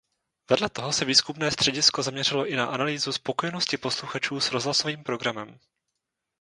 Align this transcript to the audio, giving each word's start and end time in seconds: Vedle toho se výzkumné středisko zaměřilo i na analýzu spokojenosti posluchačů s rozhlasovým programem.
Vedle 0.49 0.69
toho 0.69 0.93
se 0.93 1.05
výzkumné 1.05 1.51
středisko 1.51 2.03
zaměřilo 2.03 2.45
i 2.47 2.55
na 2.55 2.65
analýzu 2.65 3.11
spokojenosti 3.11 3.77
posluchačů 3.77 4.39
s 4.39 4.51
rozhlasovým 4.51 5.03
programem. 5.03 5.59